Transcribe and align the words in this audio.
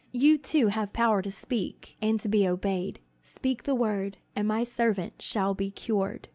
You, 0.11 0.39
too, 0.39 0.69
have 0.69 0.93
power 0.93 1.21
to 1.21 1.29
speak 1.29 1.95
and 2.01 2.19
to 2.21 2.27
be 2.27 2.47
obeyed. 2.47 2.99
Speak 3.21 3.61
the 3.61 3.75
word, 3.75 4.17
and 4.35 4.47
my 4.47 4.63
servant 4.63 5.21
shall 5.21 5.53
be 5.53 5.69
cured." 5.69 6.27